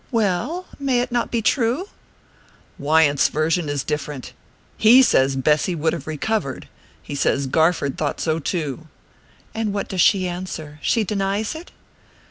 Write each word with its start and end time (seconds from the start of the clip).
"Well! 0.09 0.65
May 0.79 0.99
it 1.01 1.11
not 1.11 1.29
be 1.29 1.43
true?" 1.43 1.87
"Wyant's 2.79 3.27
version 3.27 3.69
is 3.69 3.83
different. 3.83 4.33
He 4.75 5.03
says 5.03 5.35
Bessy 5.35 5.75
would 5.75 5.93
have 5.93 6.07
recovered 6.07 6.67
he 7.03 7.13
says 7.13 7.45
Garford 7.45 7.99
thought 7.99 8.19
so 8.19 8.39
too." 8.39 8.87
"And 9.53 9.73
what 9.73 9.87
does 9.89 10.01
she 10.01 10.27
answer? 10.27 10.79
She 10.81 11.03
denies 11.03 11.53
it?" 11.53 11.69